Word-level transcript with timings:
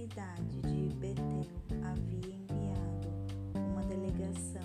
cidade 0.00 0.62
de 0.62 0.94
Betel 0.94 1.44
havia 1.84 2.34
enviado 2.34 3.08
uma 3.54 3.82
delegação 3.82 4.62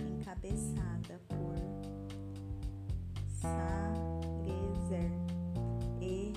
encabeçada 0.00 1.20
por 1.28 1.56
Sarezer 3.28 5.10
e 6.00 6.32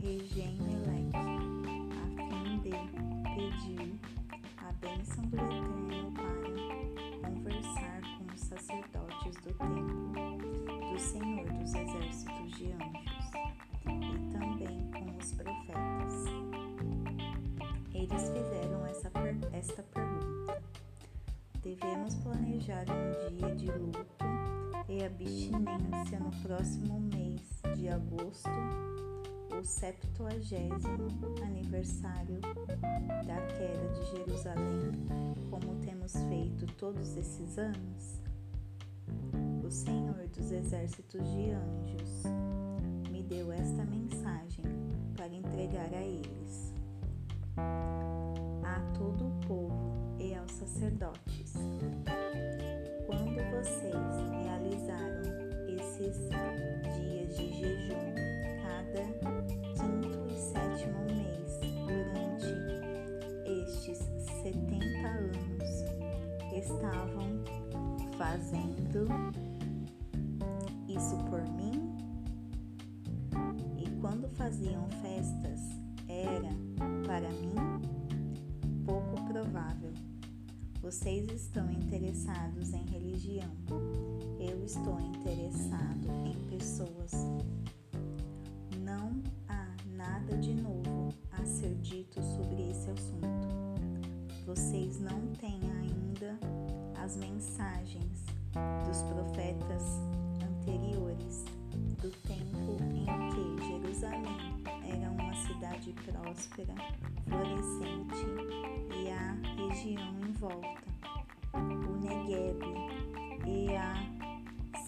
Regemelec, 0.00 1.16
a 1.16 2.06
fim 2.28 2.60
de 2.60 2.70
pedir 3.34 3.98
a 4.58 4.70
bênção 4.74 5.24
do 5.24 5.36
Eterno 5.36 6.12
para 6.12 7.28
conversar 7.28 8.00
com 8.18 8.34
os 8.34 8.40
sacerdotes 8.40 9.34
do 9.42 9.52
templo 9.52 10.92
do 10.92 10.98
Senhor 11.00 11.52
dos 11.52 11.74
Exércitos 11.74 12.52
de 12.56 12.72
Anjos 12.72 13.03
Eles 18.04 18.28
fizeram 18.28 18.84
essa, 18.84 19.10
esta 19.50 19.82
pergunta: 19.82 20.62
Devemos 21.62 22.14
planejar 22.16 22.84
um 22.90 23.34
dia 23.34 23.56
de 23.56 23.66
luto 23.66 24.06
e 24.86 25.02
abstinência 25.02 26.20
no 26.20 26.30
próximo 26.42 27.00
mês 27.00 27.40
de 27.74 27.88
agosto, 27.88 28.50
o 29.58 29.64
septuagésimo 29.64 31.08
aniversário 31.42 32.40
da 33.26 33.40
queda 33.46 33.88
de 33.94 34.10
Jerusalém, 34.10 34.92
como 35.48 35.74
temos 35.76 36.12
feito 36.28 36.66
todos 36.74 37.16
esses 37.16 37.56
anos? 37.56 38.22
O 39.66 39.70
Senhor 39.70 40.28
dos 40.28 40.52
exércitos 40.52 41.22
de 41.22 41.52
anjos 41.52 42.22
me 43.10 43.22
deu 43.22 43.50
esta 43.50 43.82
mensagem 43.86 44.66
para 45.16 45.34
entregar 45.34 45.88
a 45.94 46.02
eles, 46.02 46.74
a 47.56 48.80
todo 48.96 49.26
o 49.26 49.46
povo 49.46 50.16
e 50.18 50.34
aos 50.34 50.50
sacerdotes. 50.52 51.54
Quando 53.06 53.36
vocês 53.50 53.94
realizaram 54.42 55.22
esses 55.68 56.28
dias 56.96 57.36
de 57.36 57.52
jejum 57.52 58.14
cada 58.62 59.04
quinto 59.74 60.26
e 60.28 60.36
sétimo 60.36 60.98
mês 61.06 61.60
durante 61.86 62.52
estes 63.62 63.98
70 64.42 65.08
anos, 65.08 65.84
estavam 66.52 67.44
fazendo 68.16 69.08
isso 70.88 71.16
por 71.30 71.42
mim? 71.50 71.94
E 73.76 73.90
quando 74.00 74.28
faziam 74.30 74.88
festas, 75.02 75.60
era? 76.08 77.03
Vocês 80.84 81.30
estão 81.32 81.70
interessados 81.72 82.74
em 82.74 82.84
religião. 82.84 83.50
Eu 84.38 84.62
estou 84.66 85.00
interessado 85.00 86.08
em 86.26 86.34
pessoas. 86.50 87.10
Não 88.84 89.22
há 89.48 89.66
nada 89.96 90.36
de 90.36 90.52
novo 90.52 91.08
a 91.32 91.42
ser 91.46 91.74
dito 91.76 92.22
sobre 92.22 92.70
esse 92.70 92.90
assunto. 92.90 93.48
Vocês 94.44 95.00
não 95.00 95.32
têm 95.40 95.58
ainda 95.80 96.38
as 97.02 97.16
mensagens 97.16 98.22
dos 98.86 99.02
profetas 99.04 99.82
anteriores 100.46 101.46
do 102.02 102.10
tempo 102.28 102.76
em 102.94 103.06
que 103.30 103.66
Jerusalém 103.66 104.43
cidade 105.64 105.94
próspera, 106.04 106.74
florescente 107.26 108.26
e 108.94 109.10
a 109.10 109.32
região 109.56 110.20
em 110.20 110.32
volta, 110.32 110.68
o 111.54 111.96
Negueb 112.02 112.60
e 113.46 113.74
a 113.74 113.94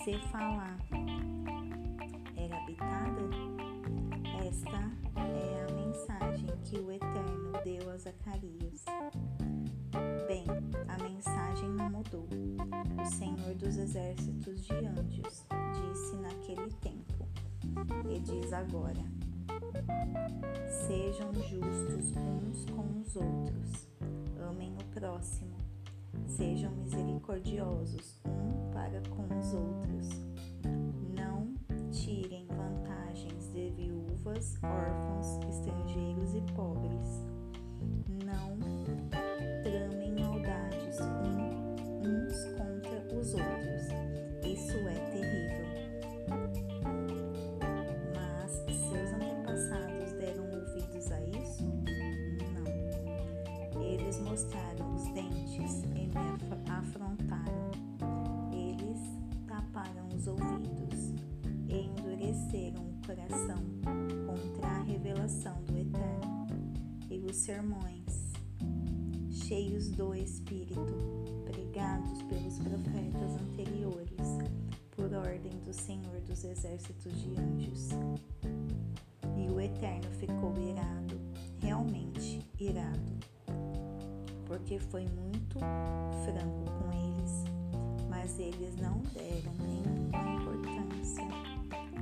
Cefalá 0.05 0.77
era 2.37 2.59
habitada? 2.59 3.23
Esta 4.47 4.93
é 5.17 5.67
a 5.67 5.73
mensagem 5.73 6.47
que 6.65 6.79
o 6.79 6.93
Eterno 6.93 7.53
deu 7.65 7.91
a 7.91 7.97
Zacarias. 7.97 8.85
Bem, 10.29 10.45
a 10.89 11.03
mensagem 11.03 11.71
não 11.71 11.89
mudou. 11.89 12.29
O 13.01 13.05
Senhor 13.07 13.55
dos 13.55 13.79
exércitos 13.79 14.67
de 14.67 14.75
anjos 14.75 15.47
disse 15.73 16.17
naquele 16.17 16.71
tempo, 16.83 17.27
e 18.11 18.21
diz 18.21 18.53
agora: 18.53 19.16
Sejam 20.69 21.33
justos 21.35 22.15
uns 22.17 22.65
com 22.67 23.01
os 23.01 23.17
outros, 23.17 23.89
amem 24.49 24.75
o 24.75 24.85
próximo, 24.99 25.57
sejam 26.27 26.71
misericordiosos 26.73 28.21
um 28.25 28.71
para 28.73 29.03
com 29.11 29.39
os 29.39 29.55
outros. 29.55 30.09
Não 31.15 31.55
tirem 31.91 32.47
vantagens 32.47 33.53
de 33.53 33.71
viúvas, 33.71 34.57
órfãos, 34.63 35.39
estrangeiros 35.49 36.35
e 36.35 36.41
pobres. 36.53 37.26
Eles 54.17 54.29
mostraram 54.31 54.95
os 54.95 55.05
dentes 55.13 55.83
e 55.95 56.07
me 56.07 56.11
afrontaram. 56.71 57.71
Eles 58.51 58.99
taparam 59.47 60.09
os 60.09 60.27
ouvidos 60.27 61.13
e 61.69 61.83
endureceram 61.83 62.83
o 62.83 63.07
coração 63.07 63.63
contra 64.27 64.69
a 64.69 64.83
revelação 64.85 65.63
do 65.65 65.77
Eterno 65.77 66.47
e 67.11 67.19
os 67.27 67.37
sermões 67.37 68.33
cheios 69.31 69.91
do 69.91 70.15
Espírito, 70.15 70.87
pregados 71.45 72.23
pelos 72.23 72.59
profetas 72.59 73.35
anteriores, 73.43 74.39
por 74.93 75.13
ordem 75.13 75.53
do 75.61 75.75
Senhor 75.75 76.21
dos 76.23 76.43
Exércitos 76.43 77.13
de 77.21 77.39
Anjos. 77.39 77.91
E 79.37 79.51
o 79.51 79.61
Eterno 79.61 80.11
ficou 80.13 80.55
irado, 80.59 81.21
realmente 81.61 82.41
irado, 82.59 83.36
porque 84.47 84.79
foi 84.79 85.05
muito 85.07 85.59
franco 86.25 86.65
com 86.71 86.93
eles, 86.93 87.45
mas 88.09 88.39
eles 88.39 88.77
não 88.77 88.99
deram 89.13 89.53
nenhuma 89.59 90.41
importância 90.41 91.27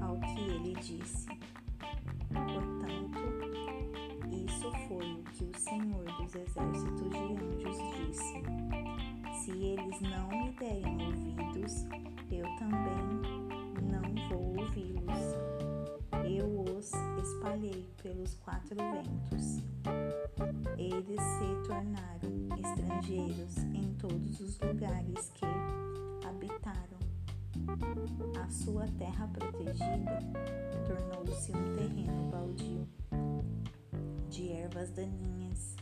ao 0.00 0.18
que 0.20 0.40
ele 0.40 0.74
disse. 0.74 1.26
Portanto, 2.28 3.18
isso 4.30 4.70
foi 4.88 5.12
o 5.12 5.22
que 5.24 5.44
o 5.44 5.58
Senhor 5.58 6.04
dos 6.04 6.34
Exércitos 6.34 7.10
de 7.10 7.16
Anjos 7.16 7.76
disse: 7.96 8.42
Se 9.42 9.50
eles 9.50 10.00
não 10.02 10.28
me 10.28 10.52
derem 10.52 11.06
ouvidos, 11.06 11.84
eu 12.30 12.44
também 12.58 13.54
não 13.90 14.28
vou 14.28 14.60
ouvi-los. 14.60 15.34
Eu 16.24 16.76
os 16.76 16.90
espalhei 17.22 17.86
pelos 18.02 18.34
quatro 18.34 18.76
ventos. 18.76 19.73
Eles 20.84 21.20
se 21.22 21.66
tornaram 21.66 22.30
estrangeiros 22.58 23.56
em 23.72 23.94
todos 23.94 24.38
os 24.38 24.60
lugares 24.60 25.32
que 25.34 25.46
habitaram. 26.26 26.98
A 28.42 28.50
sua 28.50 28.86
terra 28.98 29.26
protegida 29.28 30.18
tornou-se 30.86 31.52
um 31.52 31.74
terreno 31.74 32.30
baldio 32.30 32.86
de 34.28 34.52
ervas 34.52 34.90
daninhas, 34.90 35.74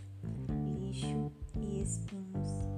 lixo 0.79 1.33
e 1.57 1.83
espinhos 1.83 2.72